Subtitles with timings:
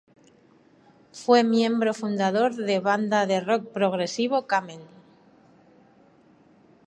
[1.11, 4.81] Fue miembro fundador de banda de rock progresivo Camel.